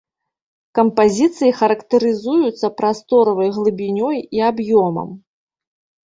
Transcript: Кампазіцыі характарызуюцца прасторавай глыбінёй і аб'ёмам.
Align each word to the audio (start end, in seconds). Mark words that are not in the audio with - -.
Кампазіцыі 0.77 1.51
характарызуюцца 1.59 2.67
прасторавай 2.79 3.49
глыбінёй 3.57 4.17
і 4.39 4.41
аб'ёмам. 4.49 5.09